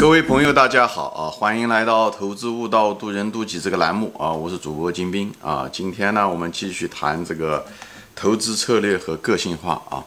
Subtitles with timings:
[0.00, 1.28] 各位朋友，大家好啊！
[1.28, 4.32] 欢迎来到《投资悟道，渡人渡己》这个栏目啊！
[4.32, 5.68] 我是主播金兵啊！
[5.70, 7.62] 今天呢，我们继续谈这个
[8.16, 10.02] 投资策略和个性化啊。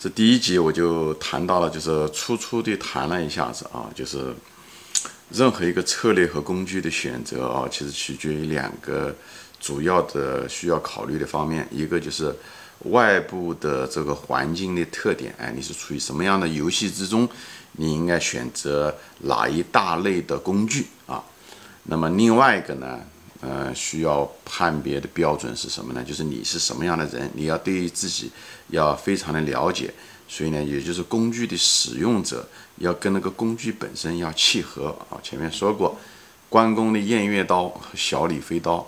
[0.00, 4.34] 这第一集我就谈到了，就是粗粗的谈了一下子啊，就是
[5.30, 9.14] 任何一个策略和工具的选择啊，其实取决于两个
[9.60, 12.34] 主要的需要考虑的方面，一个就是
[12.86, 17.28] 外部的这个环境的特点，哎，你是处于什么样的游戏之中？
[17.80, 21.22] 你应该选择哪一大类的工具啊？
[21.84, 23.00] 那么另外一个呢，
[23.40, 26.02] 呃，需要判别的标准是什么呢？
[26.02, 28.32] 就是你是什么样的人，你要对于自己
[28.70, 29.94] 要非常的了解。
[30.26, 32.46] 所以呢，也就是工具的使用者
[32.78, 35.16] 要跟那个工具本身要契合啊。
[35.22, 35.96] 前面说过，
[36.48, 38.84] 关公的偃月刀小李飞刀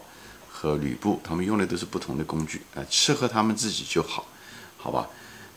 [0.50, 4.26] 和吕布他们用的都是不同的工具啊，适合他们自己就好，
[4.76, 5.08] 好吧？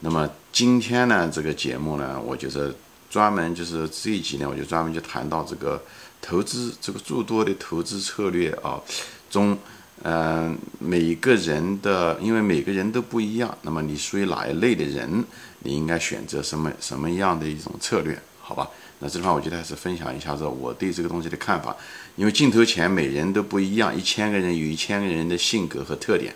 [0.02, 2.74] 那么今天呢，这个节目呢，我觉得。
[3.14, 5.80] 专门就是这一集呢，我就专门就谈到这个
[6.20, 8.82] 投资这个诸多的投资策略啊
[9.30, 9.56] 中，
[10.02, 15.24] 嗯，每个人的，因为每个人都不一样，那么你属于哪一类的人，
[15.60, 18.68] 你应该选择什么什么样的一种策略，好吧？
[18.98, 21.78] 那这地方我觉得还是分享一下子我对这个东西的看法，
[22.16, 26.34] 因为镜头前每人都不一样，一千个人有一千个人的性格和特点，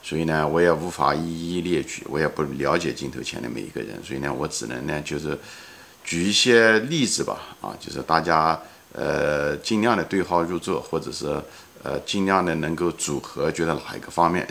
[0.00, 5.36] 所以呢，我也无法一一列举，我也不了解镜头前的每一个人，所以呢，我只能呢就是。
[6.02, 8.60] 举一些例子吧，啊，就是大家
[8.92, 11.40] 呃尽量的对号入座，或者是
[11.82, 14.46] 呃尽量的能够组合，觉得哪一个方面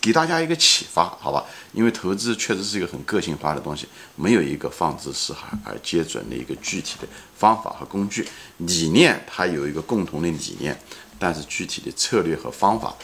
[0.00, 1.44] 给大家一个启发，好吧？
[1.72, 8.28] 因为投资确实是一个很个性化的东西，没有一个放之四海而皆准的一个具体的方法和工具。
[8.58, 10.78] 理念它有一个共同的理念，
[11.18, 12.94] 但是具体的策略和方法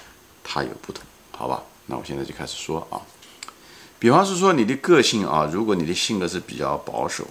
[0.42, 1.62] 它有不同，好吧？
[1.86, 3.00] 那我现在就开始说啊，
[3.98, 7.26] 比方是说你的个性啊，如果你的性格是比较保守。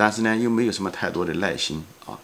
[0.00, 2.16] 但是呢，又没有什么太多的耐心啊，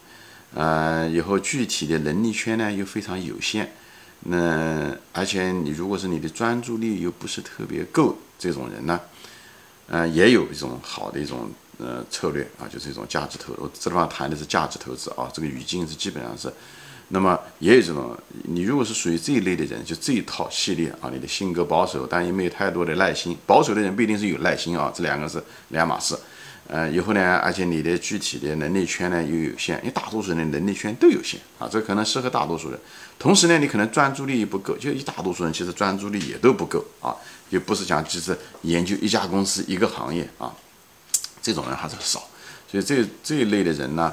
[0.55, 3.73] 呃，以后具体的能力圈呢又非常有限，
[4.21, 9.01] 那而且你如果是你的专注力又不是特别够，这种人呢，
[9.89, 16.49] 呃，也有一种好的一种呃策略啊，就是一种价值投，我这地方谈的是价值投资啊，这个语境是基本上是，
[17.09, 26.17] 那么也有这种，你如果是属于这一类的人，就这一套系列啊，你的性格保守，但又没有太多的耐心，保守的人不一定是有耐心啊，这两个是两码事。
[26.67, 32.81] 呃，以后呢，而且你的具体的能力圈呢又有限，因为大多数人的能力圈都有限啊，这可能适合大多数人。
[33.19, 37.15] 同时呢，你可能专注力不够，就一大多数人其实专注力也都不够啊，
[37.51, 40.53] 就不是讲就是研究一家公司一个行业啊，
[41.43, 42.27] 这种人还是少。
[42.67, 44.13] 所以这这一类的人呢，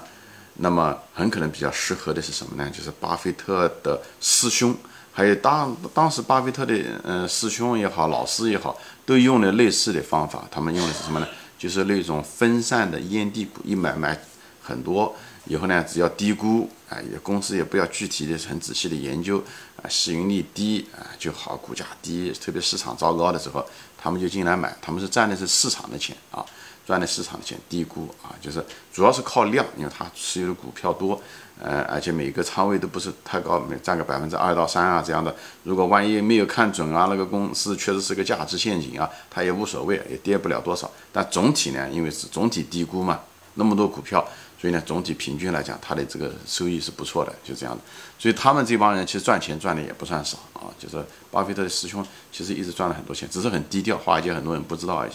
[0.56, 2.69] 那么很可能比较适合的是什么呢？
[2.69, 4.75] 就是巴菲特的师兄，
[5.13, 6.75] 还有当当时巴菲特的
[7.06, 11.28] 嗯师兄也好，老师也好，都用了类似的方法，他们用的是什么呢？
[11.61, 14.19] 就是那种分散的烟蒂股，一买买
[14.63, 19.38] 很多，以后呢，只要低估，啊，也公司也不要具体的很仔细的研究，
[19.75, 23.63] 啊，市盈率低啊就好，股价低，特别市场糟糕的时候，
[23.95, 26.44] 他们就进来买，他们是赚的是市场的钱啊，
[26.86, 31.22] 赚的市场的钱，低估啊，就是主要是靠量，因为它持有的股票多。
[31.64, 35.36] 呃，而且每个仓位都不是太高，每占个百分之二到三啊这样的。
[35.62, 40.90] 如果万一没有看准啊，那个公司确实是个价值陷阱啊，它也无所谓，也跌不了多少。
[41.14, 43.20] 但总体呢，因为是总体低估嘛，
[43.53, 44.28] 那么多股票，
[44.59, 47.81] 所以呢，总体平均来讲，它的这个收益是不错的，就这样的。
[48.18, 50.97] 所以他们这帮人其实赚钱赚的也不算少啊，就是
[51.30, 55.12] 巴菲特的师兄，其实一直赚了很多钱，只是很低调，华尔街很多人不知道而已。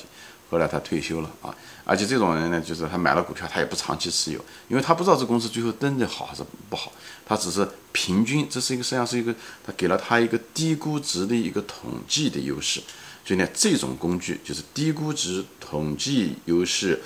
[0.49, 6.93] 后来他退休了啊，而且这种人呢，就是他买了股票，他也不长期持有，因为他不知道这公司最后真的好还是不好，
[7.27, 9.35] 他只是平均，这是一个实际上是一个，
[9.67, 12.81] 他给了他一个低估值的一个统计的优势，
[13.25, 17.03] 所以呢，这种工具就是低估值统计优势，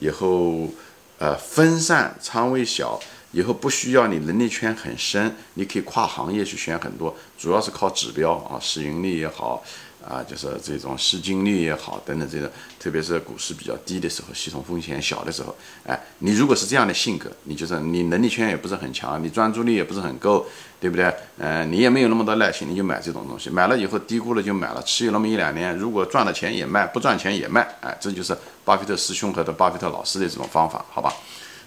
[0.00, 0.72] 以后
[1.18, 2.98] 呃分散仓位小，
[3.32, 9.62] 以后不需要你能力圈很深，你可以跨行业去选很多，主要是靠指标啊，市盈率也好。
[10.08, 15.54] 啊，就是这种市净率也好，等等这种，特别是股市比较低的时候，系统风险小的时候，
[15.84, 20.46] 哎，你如果是这样的性格，你就是你能力圈也不是很强，你专注力也不是很够，
[20.80, 21.12] 对不对？
[21.36, 28.34] 嗯，你也没有那么多耐心，你就买这种东西，买了以后低估了就买了，持有那么一两年，如果赚了钱也卖，不赚钱也卖，哎，这就是
[28.64, 31.12] 巴菲特师兄和的巴菲特老师的这种方法，好吧？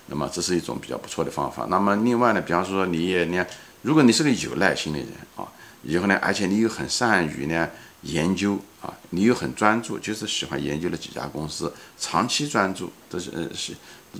[0.07, 1.67] 那么这是一种比较不错的方法。
[1.69, 3.45] 那么另外呢，比方说你也你看，
[3.83, 5.45] 如果你是个有耐心的人啊，
[5.83, 7.69] 以后呢，而且你又很善于呢。
[8.03, 13.75] 研究啊，你又很专注，就是喜欢研究了几家公司，长期专注，这是呃是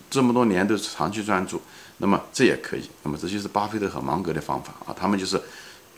[0.08, 1.60] 这么多年都是长期专注，
[1.98, 2.88] 那么这也可以。
[3.02, 5.42] 那么这就是巴菲特和芒格的方法啊，他们就是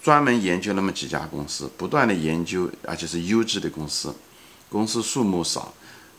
[0.01, 4.15] 专门研究那么几家公司，不断的研究，而且是优质的公司，
[4.69, 5.73] 公司数目少，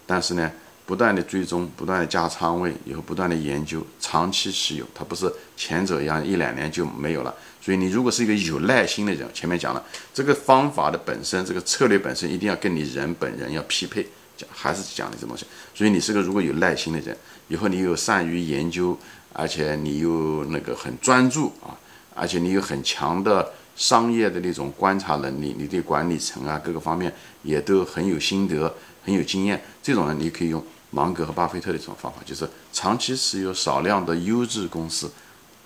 [0.04, 0.52] 但是呢，
[0.86, 7.34] 不断的追踪，不断的加仓位，以后不断的研究，长期持有，它不是前者一样一两年就没有了。
[7.60, 9.82] 所以你如果是一个有耐心的人，前面讲了
[10.12, 15.46] 这个方法的本身，这个策略本身一定要跟你人本人要匹配，讲还是讲的这东西。
[15.74, 17.16] 所以你是个如果有耐心的人，
[17.48, 18.98] 以后你又善于研究，
[19.32, 21.72] 而且你又那个很专注啊，
[22.14, 27.10] 而且你有很强的商业的那种观察能力，你对管理层啊各个方面
[27.42, 29.58] 也都很有心得，很有经验。
[29.82, 30.62] 这种人你可以用
[30.94, 35.10] 芒格和巴菲特的这种方法，就是长期持有少量的优质公司。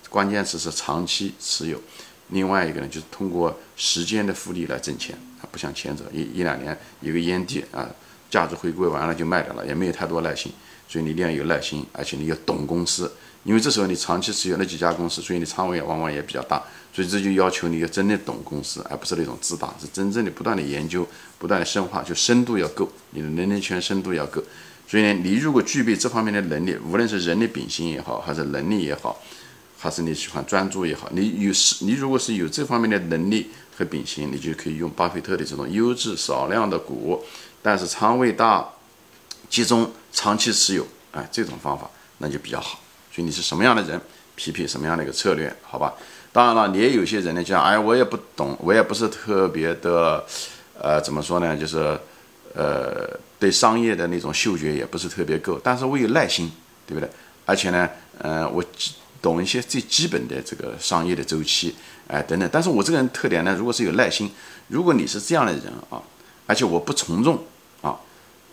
[0.09, 1.79] 关键词是长期持有，
[2.29, 7.87] 另外一个呢，就是通过时间的复利来挣钱啊，不像前者一一两年一个烟蒂啊，
[8.27, 10.51] 价值回归完了就卖掉了，也没有太多耐心，
[10.87, 13.11] 所以你一定要有耐心，而且你要懂公司，
[13.43, 24.43] 因为这时候你长期持有那几家公司，所以你仓位往往也比较大，所以这就要求你要真的懂公司，而不是那种自大，是真正的不断的研究，不断的深化，就深度要够，你的能力圈深度要够，
[24.89, 29.21] 所以呢，你如果具备这方面的能力，无论是人的秉性也好，还是能力也好。
[29.81, 37.23] 还是你喜欢专注也好，你有是，你如果是有这方面的能力和秉性，你就可以用巴菲特的这种优质少量的股，
[37.61, 38.67] 但是仓位大、
[39.49, 42.81] 集中、长期持有，哎，这种方法那就比较好。
[43.13, 44.01] 所以你是什么样的人，
[44.35, 45.93] 匹配什么样的一个策略，好吧？
[46.33, 50.25] 当然了，你也有些人呢，讲，哎，我也不懂，我也不是特别的，
[50.77, 51.55] 呃，怎么说呢？
[51.55, 51.97] 就是，
[52.53, 56.51] 呃，对商业的那种嗅觉也不是特别够，但是我有耐心，
[56.87, 57.09] 对不对？
[57.45, 58.63] 而且呢，嗯，我。
[59.21, 61.75] 懂一些最基本的这个商业的周期，
[62.07, 62.49] 哎，等等。
[62.49, 64.31] 但是我这个人特点呢，如果是有耐心，
[64.69, 66.01] 如果你是这样的人啊，
[66.47, 67.37] 而且我不从众
[67.81, 67.99] 啊，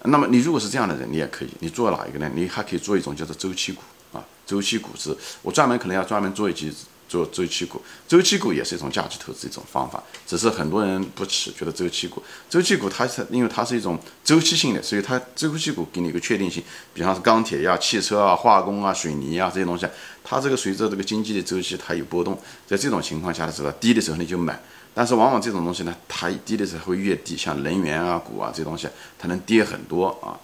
[0.02, 2.28] 那么你如果是这样的人，你也可以，你做哪一个呢？
[2.34, 3.81] 你还可以做一种叫做周期股
[4.12, 6.75] 啊，周期股是，我专门可能要专门做一集。
[7.08, 16.62] 做周期股，周期股也是一种价值投资一种方法，只是很多人不吃，觉得周期股，周期股它是因为它是一种周期性的，所以它周期股给你一个确定性，
[16.93, 19.87] 比方是钢铁呀、汽车啊、化工啊、水泥啊这些东西，
[20.28, 22.37] 它这个随着这个经济的周期它有波动，
[22.67, 24.61] 在这种情况下的时候，低的时候你就买，
[24.93, 30.34] 但是往往这种东西呢，它低的时候会越低，像能源啊股啊这东西，它能跌很多啊。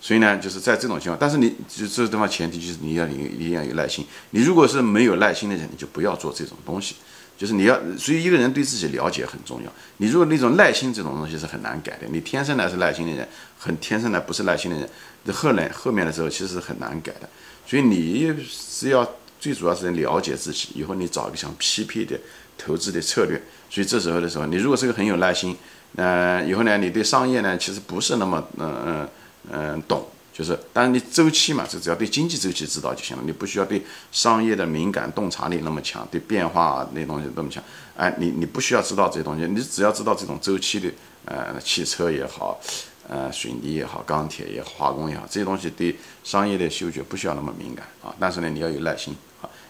[0.00, 4.06] 所以呢，就是在这种情况，但是你就这地方前提就是你要你一定要有耐心。
[4.30, 6.94] 你如果是没有耐心的人，你就不要做这种东西。
[7.38, 9.72] 就是你要，所以一个人对自己了解很重要。
[9.96, 13.26] 你如果那种耐心这种东西是很难改的，你天生来是耐心的人，
[13.58, 14.88] 很天生来不是耐心的人，
[15.24, 17.28] 这后来后面的时候其实是很难改的。
[17.66, 19.08] 所以你是要
[19.42, 22.16] 最主要是了解自己，以后你找一个想匹配的
[22.56, 23.42] 投资的策略。
[23.68, 25.56] 所以这时候的时候，你如果是个很有耐心，
[25.96, 29.08] 呃，以后呢，你对商业呢其实不是那么嗯嗯。
[29.50, 37.60] 嗯，懂，就是，当然你周期嘛，就只要对经济周期知道就行了，你不需要对商业的敏感洞察力那么强，对变化那东西那么强。
[37.96, 40.88] 哎，你你不需要知道这些东西，你只要知道这种周期的，
[41.24, 42.60] 呃，汽车也好，
[43.08, 48.14] 呃，水泥也好，钢铁也好，化工也好，这些东西对商业的嗅觉不需要那么敏感啊。
[48.20, 49.12] 但是呢，你要有耐心，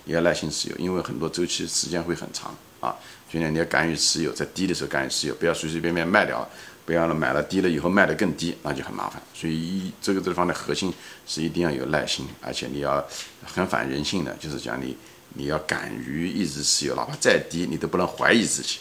[0.05, 2.95] 也要耐心持有，因为很多周期时间会很长啊。
[3.31, 6.49] 所以呢，你要敢于持有，在低的时候敢于持有，不要随随便便卖掉。
[6.85, 9.23] 不要了，买了低了以后卖的更低，那就很麻烦。
[9.33, 10.93] 所以一这个地方的核心
[11.29, 13.07] 是一定要有耐心，而且你要
[13.45, 14.97] 很反人性的，就是讲你
[15.35, 18.81] 你要敢于一直持有，哪怕再低你都不能怀疑自己，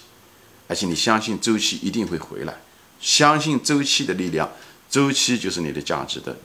[0.68, 2.56] 而且你相信周期一定会回来，
[3.00, 4.52] 相信周期的力量，
[4.90, 6.36] 周期就是你的价值的，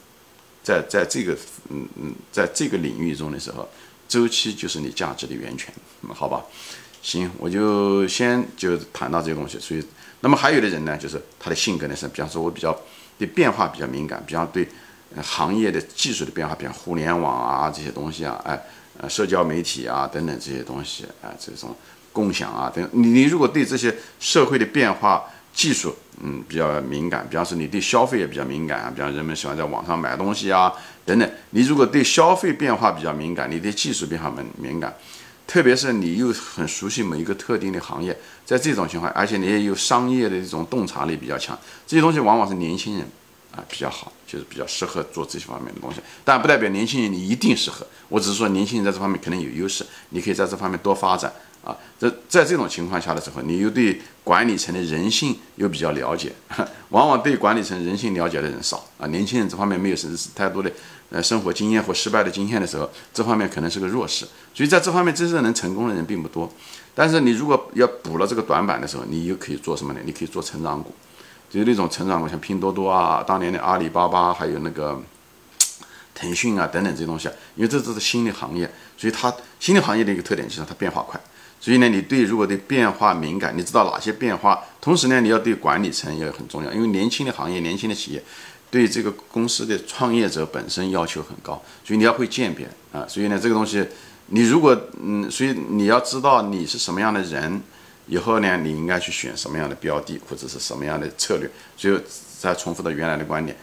[0.62, 1.32] 在在这个
[1.70, 3.66] 嗯嗯在这个领域中的时候，
[4.08, 5.72] 周期就是你价值的源泉，
[6.14, 6.42] 好吧？
[7.02, 9.84] 行，我就先就谈到这个东西，所以。
[10.20, 12.76] 那么还有的人呢，就是他的性格呢是，比方说我比较
[13.18, 14.66] 对变化比较敏感，比方对
[15.22, 18.60] 行业的技术的变化，比方互联网啊这些东西啊，哎，
[18.98, 21.76] 呃，社交媒体啊等等这些东西啊，这种
[22.12, 30.70] 共享啊等，你你如果对这些社会的变化、技术，嗯，比较敏感，比方说你对消费也比较敏感啊，比方人们喜欢在网上买东西啊
[31.06, 34.94] 等等，你如果对消费变化比较敏感，你对技术变化敏敏感。
[35.46, 43.06] 特别是你又很熟悉某一个特定的行业，在这种情况，而且你也有商业的这种洞察力比较强，这些东西往往是年轻人
[43.54, 46.00] 啊比较好，就是比较适合做这些方面的东西。
[46.24, 51.32] 但不代表年轻人你一定适合，我只是说年轻人在这方面可能有优势，你可以在这方面多发展
[51.66, 51.76] 啊。
[51.98, 56.32] 这在这种情况下的时候，你又对管理层的人性又比较了解，
[56.90, 59.06] 往往对管理层人性了解的人少啊。
[59.08, 60.70] 年轻人这方面没有什太多的。
[61.08, 66.52] 呃，生活经验或失败的经验的时候，这方面可能是个弱势，所以在这方面真正能成功的人并不多。
[66.96, 70.00] 但是你如果要补了这个短板的时候，你又可以做什么呢？
[70.04, 70.92] 你可以做成长股，
[71.48, 75.00] 就是那种成长股，像拼多多啊，当年的阿里巴巴，还有那个
[76.12, 78.68] 腾讯啊等等这些东西啊，因为这都是新的行业，
[78.98, 81.20] 所以它新的行业的一个特点就是它变化快。
[81.66, 88.22] 所以呢，你对如果对变化敏感，你知道哪些变化，同时呢，你要对管理层也很重要，因为年轻的行业、年轻的企业。
[88.70, 93.04] 对这个公司的创业者本身要求很高，所以你要会鉴别啊。
[93.08, 93.84] 所以呢，这个东西
[94.26, 97.60] 你如果嗯，所以你要知道你是什么样的人，
[98.06, 101.50] 以后呢，你应该去选什么样的标的或者是什么样的策略。
[101.76, 102.00] 所以
[102.40, 103.56] 再重复到原来的观点，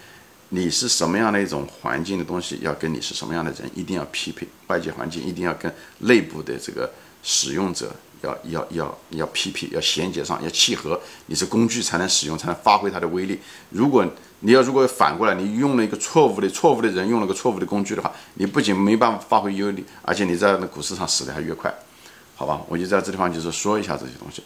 [0.50, 6.92] 你是什么样的一种环境的东西，要跟你是什么样的人一定要匹配，外界环境一定要跟内部的这个
[7.24, 7.92] 使用者。
[8.24, 10.98] 要要要要匹配，要衔接上，要契合。
[11.26, 13.38] 你是工具才能使用，才能发挥它的威力。
[13.72, 14.06] 如果
[14.40, 21.70] 你要如果反过来，你用了一个错误的错误的人，用了个错误的工具的话，你不仅没办法发挥优力，而且你在那股市上死的还越快，
[22.34, 22.62] 好吧？
[22.70, 24.42] 我就在这地方就是说一下这些东西。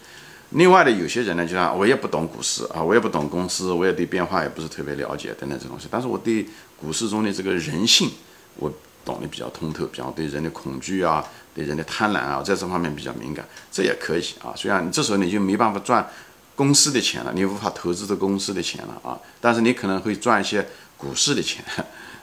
[0.49, 5.87] 另外的有些人呢，就像我也不懂股市啊，我也不懂公司，我也对变化也不是特别了解等等这东西。
[5.91, 6.43] 但是我对
[6.81, 8.09] 股市中的这个人性，
[8.55, 8.73] 我。
[9.07, 11.23] 懂得比较通透，比方对人的恐惧啊，
[11.55, 14.51] 对人的贪婪啊，在这方面比较敏感，这也可以啊。
[14.53, 16.05] 虽然你这时候你就没办法赚
[16.53, 21.63] 公司的钱了，你无法投资这公司的钱了啊，但是你可能会赚一些股市的钱。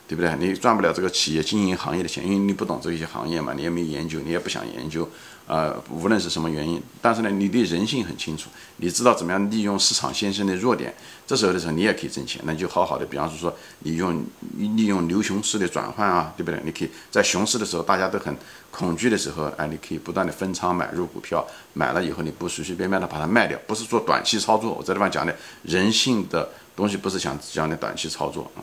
[0.07, 0.35] 对不对？
[0.37, 5.09] 你赚不了这个企业经营行业的钱，因为你不懂这些行业嘛，你也没研究，你也不想研究，
[5.47, 10.93] 呃，无论是什么原因，但是呢，你对人性很清楚，你知道怎么样利用市场先生的弱点，
[11.25, 14.23] 这时候的时候你也可以挣钱，那就好好的，比方说你用
[14.57, 16.61] 利用牛熊市的转换啊，对不对？
[16.63, 18.37] 你可以在熊市的时候大家都很
[18.69, 21.43] 恐惧的时候，哎，你可以不断的分仓买入股票，
[21.73, 24.71] 买了以后你不随随便便的把它卖掉，不是做短期操作。
[24.71, 28.61] 我这地方讲的人性的东西不是想讲的短期操作啊，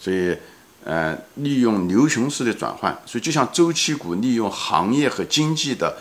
[0.00, 0.36] 所以。
[0.84, 5.96] 呃，利用牛熊市的转换，所以就像周期股利用行业和经济的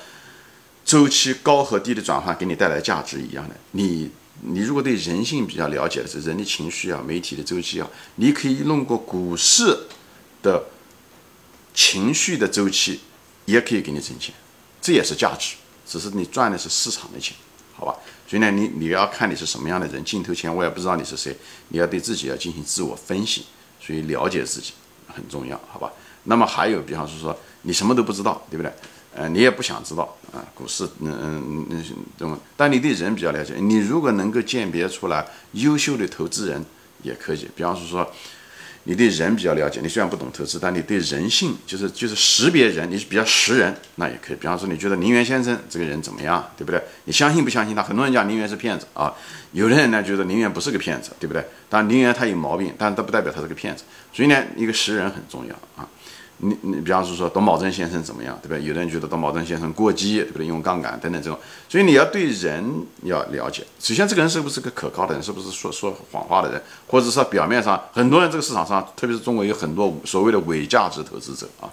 [0.84, 3.56] 周期高和低的转换，给你带来价值一样的。
[3.72, 4.10] 你
[4.42, 9.86] 你如果对人性比较了解是人的情绪啊，媒体的周期啊，你可以弄过股市
[10.42, 10.64] 的
[11.76, 13.02] 情绪的周期，
[13.46, 14.34] 也可以给你挣钱，
[14.82, 17.38] 这也是价值，只是你赚的是市场的钱，
[17.76, 17.96] 好吧？
[18.28, 23.46] 所以呢，你你要看你是什么样的人，镜头前我也不知道你是谁，你要对自己要进行自我分析。
[23.82, 24.74] 所以了解自己
[25.08, 25.92] 很重要，好吧？
[26.26, 28.72] 那么还有，比方是说你什么都不知道，对不对？
[29.14, 31.84] 呃，你也不想知道啊，股市，嗯嗯嗯，
[32.18, 36.64] 这种，但你对人比较了解，你如果能够鉴别出来优秀的投资人，
[37.02, 38.10] 也可以，比方是说。
[38.84, 44.36] 你对人比较了解，你虽然不懂投资，但你对人性就是就是识别人，你是比较识人，那也可以。
[44.36, 46.82] 比方说，你觉得林园先生这个人怎么样，对不对？
[47.06, 47.84] 你相信不相信他？
[47.84, 49.14] 很多人讲林园是骗子啊，
[49.52, 51.46] 有的人呢觉得林园不是个骗子，对不对？
[51.70, 53.84] 但林园他有毛病，但是都不代表他是个骗子。
[54.12, 55.88] 所以呢，一个识人很重要啊。
[56.44, 58.64] 你你比方说说董宝珍先生怎么样，对不对？
[58.64, 60.48] 有的人觉得董宝珍先生过激，对不对？
[60.48, 61.38] 用杠杆等等这种，
[61.70, 62.64] 所以你要对人
[63.04, 63.64] 要了解。
[63.80, 65.22] 首先，这个人是不是个可靠的人？
[65.22, 66.62] 是不是说说谎话的人？
[66.88, 71.70] 或者说表面上很多人这个市场上，特别是中国有很多所谓的伪价值投资者啊。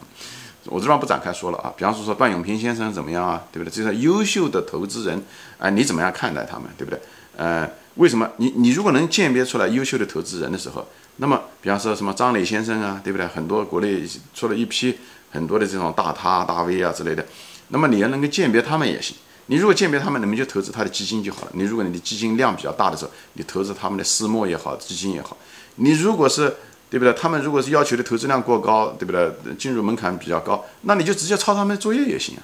[0.66, 1.72] 我这边不展开说了啊。
[1.76, 3.42] 比方说说段永平先生怎么样啊？
[3.50, 3.72] 对不对？
[3.72, 5.24] 这些优秀的投资人，
[5.58, 6.68] 哎，你怎么样看待他们？
[6.76, 7.00] 对不对？
[7.36, 7.66] 呃，
[7.98, 10.86] 为什么你你如果能鉴别出来优秀的投资人的时候？
[11.20, 13.26] 那么，比方说什么张磊先生啊，对不对？
[13.26, 14.96] 很多国内出了一批
[15.32, 17.26] 很多的这种大咖、大 V 啊之类的。
[17.70, 19.16] 那么你要能够鉴别他们也行。
[19.46, 21.50] 你如果鉴别他们，你们就投资他的基金就好了。
[21.54, 25.36] 你如果你的基金量比较大的时候，你投资他们的私募也好，基金也好。
[25.74, 26.54] 你如果是
[26.88, 27.12] 对不对？
[27.14, 29.28] 他们如果是要求的投资量过高，对不对？
[29.58, 32.42] 进入门槛比较高，那你就直接抄他们的作业也行啊，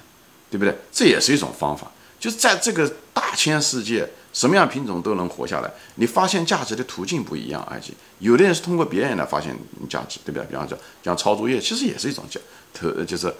[0.51, 0.75] 对不对？
[0.91, 1.89] 这也是一种方法。
[2.19, 4.09] 就是在这个大千世界。
[4.35, 9.57] 什么样品种都能活下来，你发现价值的途径不一样，而且有的人是通过别人来发现
[9.89, 10.45] 价值，对不对？
[10.47, 12.37] 比方说讲抄作业，其实也是一种叫
[12.73, 13.33] 投，就是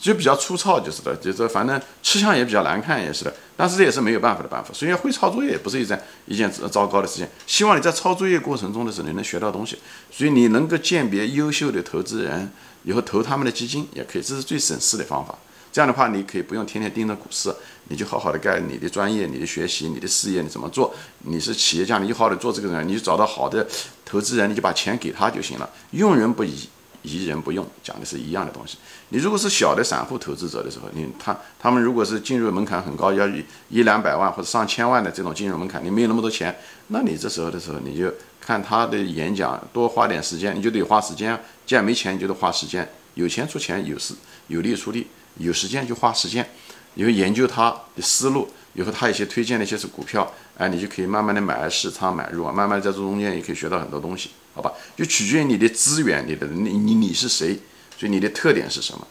[0.00, 3.34] 就比较粗糙，就是的，就是反正吃相也比较难看，也是的。
[3.56, 4.72] 但是这也是没有办法的办法。
[4.72, 7.26] 所以会抄作业也不是一件一件糟糕的事情。
[7.48, 9.78] 希望你在抄作业过程中的时候，你能学到东西。
[10.12, 12.52] 所以你能够鉴别优秀的投资人，
[12.84, 15.36] 以后投他们的基金也可以，这是最省事的方法。
[15.72, 17.54] 这样的话，你可以不用天天盯着股市，
[17.88, 20.92] 你就好好的干你的专业、你的学习、你的事业，你怎么做？
[21.20, 23.66] 你是企业家，你就好好的做这个人，你就找到好的
[24.04, 25.70] 投资人，你就把钱给他就行了。
[25.92, 26.68] 用人不疑，
[27.02, 28.78] 疑人不用，讲的是一样的东西。
[29.10, 33.28] 你如果是小的散户投资者的时候，你他他们如果是进入门槛很高，要
[33.68, 36.56] 一两百万或者上千万的这种进入门槛，你没有那么多钱，
[36.88, 41.38] 那你这时候的时候，你就看他的演讲，多花点时间，你就得花时间。
[41.64, 42.88] 既然没钱，你就得花时间。
[43.14, 44.14] 有钱出钱，有时
[44.46, 45.06] 有力出力。
[45.38, 46.48] 有时间就花时间，
[46.94, 54.72] 以后研究他的思路，以后他一些推荐的一些是股票，哎，你就可以慢慢的买市仓买入啊，慢慢在这中间也可以学到很多东西，好吧？
[54.96, 57.58] 就取决于你的资源，你的你你你是谁，
[57.98, 59.06] 所以你的特点是什么？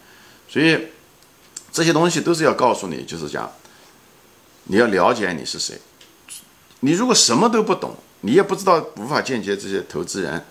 [0.47, 0.87] 所以
[1.71, 3.51] 这些东西都是要告诉你，就是讲
[4.65, 5.79] 你要了解你是谁。
[6.81, 10.45] 你如果什么都不懂，你也不知道无法间接这些投资人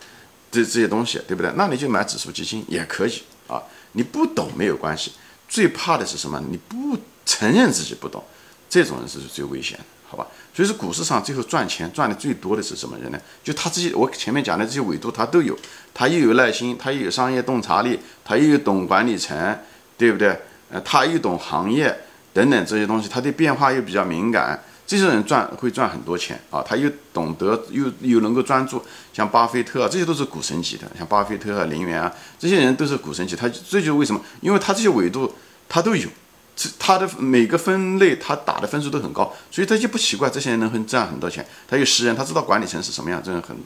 [0.50, 1.52] 这这些东西，对不对？
[1.56, 5.12] 那你就买指数基金也可以啊，你不懂没有关系。
[5.48, 6.40] 最怕的是什么？
[6.50, 8.22] 你不承认自己不懂，
[8.68, 9.84] 这种人是最危险的。
[10.10, 10.26] 好吧？
[10.54, 13.20] 所以说股市上最后赚钱赚的最多的是什么人呢？
[13.44, 15.54] 就他自己我前面讲的这些维度他都有，
[15.92, 19.58] 他又有耐心，他又有商业洞察力，他又有懂管理层，
[19.98, 20.34] 对不对？
[20.70, 21.94] 呃，他又懂行业
[22.32, 26.64] 等等这些东西，他对变化又比较敏感，这些人赚会赚很多钱啊！
[26.66, 33.36] 他又懂得又又能够专注，像巴菲特啊，这些都是股神级的，像巴菲特啊、林园啊，这些人都是股神级。
[33.36, 34.20] 他这就是为什么？
[34.40, 35.30] 因为他这些维度
[35.68, 36.08] 他都有。
[36.56, 41.46] 这他的每个分类，他打的分数都很高，所以他就不奇怪这些人能很赚很多钱。
[41.68, 43.56] 他有识人，他知道管理层是什么样，挣很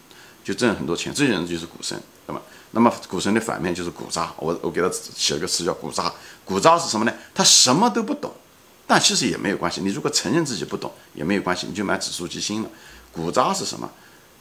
[0.42, 1.14] 就挣很多钱。
[1.14, 2.42] 这些人就是股神，那么？
[2.72, 4.32] 那么股神的反面就是股渣。
[4.38, 6.12] 我我给他写了个词叫股渣。
[6.44, 7.12] 股渣是什么呢？
[7.34, 8.32] 他什么都不懂，
[8.86, 9.80] 但其实也没有关系。
[9.80, 12.68] 你如果承认自己不懂也没有关系，你就买指数基金了。
[13.12, 13.90] 股渣是什么？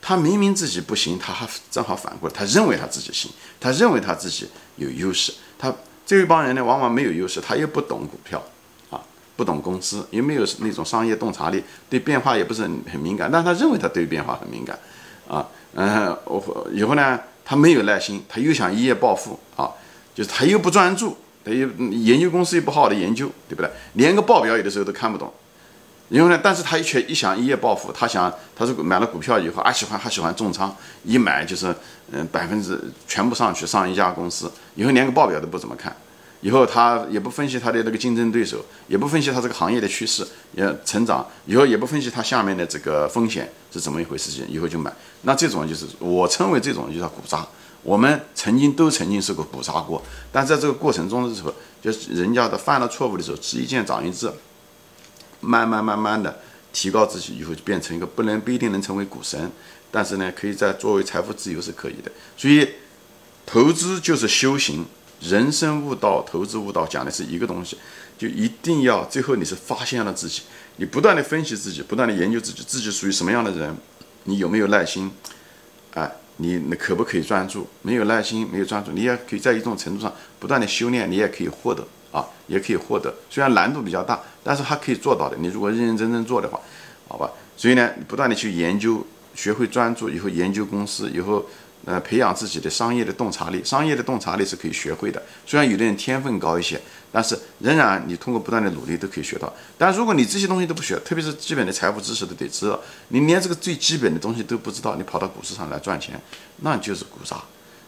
[0.01, 5.73] 他明明自己不行，他还正好反过来，他认为他自己行，他认为他自己有优势，他。
[6.03, 8.43] 这一帮人呢，往往没有优势，他又不懂股票，
[8.89, 8.99] 啊，
[9.37, 14.77] 不懂公司，也没有那种商业洞察力，对变化也不是很很敏感，但他认为他对变化很敏感，
[15.29, 19.71] 啊，嗯，我以后呢，他没有耐心，他又想一夜暴富，啊，
[20.13, 23.69] 就是他又不专注，他又研究公司又不好好的研究，对不对？
[23.93, 25.31] 连个报表有的时候都看不懂。
[26.09, 31.73] 因为呢，但是他一却一想一夜暴富，他想他是买了股票以后啊喜欢还喜欢重仓，一买就是
[32.11, 35.95] 嗯百分之全部上去上一家公司，以后连个报表都不怎么看，
[36.41, 47.47] 以后他也不分析他的那个竞争对手，也不分析他这个行业的趋势也成长，以后也不分析他下面的这个风险是怎么一回事情，以后就买，那这种就是我称为这种就叫股渣。
[47.83, 54.31] 我们曾经都曾经是个股渣过，但在这个过程中的时候，就是人家的犯了错误的时候，吃一堑长一智。
[55.43, 56.39] 慢慢慢慢的
[56.71, 59.51] 提高自己以后，就变成一个不能不一定能成为股神，
[59.89, 62.11] 但是呢，可以在作为财富自由是可以的。
[62.37, 62.69] 所以，
[63.47, 64.85] 投资就是修行，
[65.21, 67.77] 人生悟道、投资悟道讲的是一个东西，
[68.17, 70.41] 就一定要最后你是发现了自己，
[70.77, 73.75] 你不断的分析自己，不断的研究自己，自己属于什么样的人，
[74.23, 75.11] 你有没有耐心，
[75.93, 77.67] 哎，你可不可以专注？
[77.81, 81.85] 没有耐心，没有专注，你也可以在一种程度上不断的修炼，你也可以获得。
[82.11, 85.37] 啊，也可以获得，虽然难度比较大，但是还可以做到的。
[85.37, 86.59] 你如果认认真真做的话，
[87.07, 87.31] 好吧。
[87.55, 89.01] 所以呢，不断的去研究，
[89.33, 91.45] 学会专注以后，研究公司以后，
[91.85, 93.63] 呃，培养自己的商业的洞察力。
[93.63, 95.21] 商业的洞察力是可以学会的。
[95.47, 96.79] 虽然有的人天分高一些，
[97.11, 99.51] 但是仍然你通过不断的努力都可以学到。
[99.77, 106.21] 但如果你这些东西都不学，特别是基本的财务知识都得知道，你连这个最基本的东西都不知道，你跑到股市上来赚钱，
[106.57, 107.35] 那就是股渣。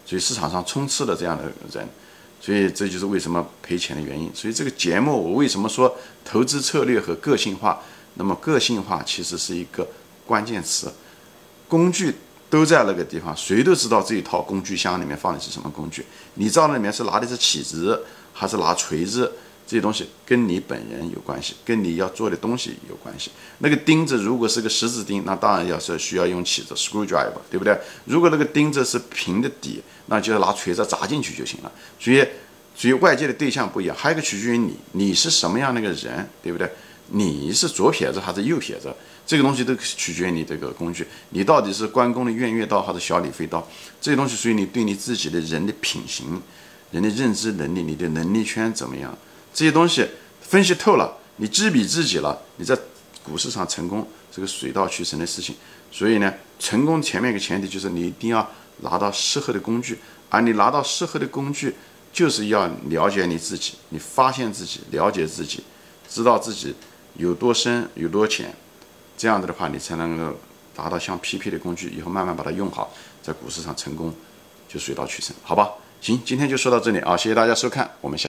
[0.05, 1.87] 所以市场上充斥了这样的人。
[2.41, 4.29] 所以这就是为什么赔钱的原因。
[4.33, 7.81] 所以这个节目我为什么说投资策略和个性化？
[8.15, 9.87] 那么个性化其实是一个
[10.25, 10.91] 关键词，
[11.67, 12.13] 工具
[12.53, 16.05] 都在那个地方，谁都知道这一套工具箱里面放的是什么工具。
[16.35, 19.31] 你知道那里面是拿的是起子还是拿锤子？
[19.65, 23.31] 这些东西跟你本人有关系，跟你要做的东西有关系。
[23.57, 27.75] 那个钉子如果是个十字钉，那当然要是需要用起子 screwdriver，对不对？
[28.05, 31.71] 如果那个钉子是平的底，那就要拿锤子砸进去就行了。
[31.99, 32.23] 所以，
[32.75, 36.69] 所以外界的对象不一样，还有一个取决于你，你是什么样的一个人，对不对？
[37.07, 38.93] 你是左撇子还是右撇子？
[39.25, 43.65] 这个东西都取决于你这个工具，你到底是关公的偃月刀还是小李飞刀？
[44.01, 46.41] 这些东西属于你对你自己的人的品行、
[46.91, 49.17] 人的认知能力、你的能力圈怎么样？
[49.53, 50.05] 这些东西
[50.41, 52.77] 分析透了，你知彼知己了，你在
[53.23, 55.55] 股市上成功，这个水到渠成的事情。
[55.89, 58.45] 所以呢，成功前面一个前提就是你一定要
[58.81, 59.97] 拿到适合的工具，
[60.29, 61.73] 而你拿到适合的工具，
[62.11, 65.63] 就是要了解你自己，你发现自己，了解自己，
[66.09, 66.75] 知道自己
[67.15, 68.53] 有多深有多浅，
[69.17, 70.37] 这样子的话，你才能够
[70.75, 74.13] 达到像 P P 的工具，以后慢慢把它用好，在股市上成功
[74.67, 75.69] 就水到渠成，好吧？
[76.01, 78.21] 行，今天就说到这里啊，谢谢大家收看，我们下。